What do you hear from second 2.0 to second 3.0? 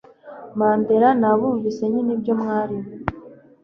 ibyo mwarimo